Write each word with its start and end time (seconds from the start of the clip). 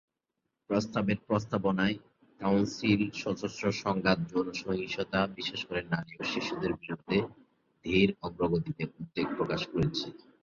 প্রস্তাবের 0.69 1.19
প্রস্তাবনায় 1.27 1.95
কাউন্সিল 2.39 3.01
সশস্ত্র 3.21 3.65
সংঘাতে 3.81 4.23
যৌন 4.31 4.47
সহিংসতা, 4.61 5.19
বিশেষ 5.37 5.61
করে 5.67 5.81
নারী 5.91 6.13
ও 6.15 6.31
শিশুদের 6.31 6.71
বিরুদ্ধে 6.75 7.17
ধীর 7.85 8.09
অগ্রগতিতে 8.21 8.83
উদ্বেগ 8.93 9.27
প্রকাশ 9.37 9.61
করেছে। 9.71 10.07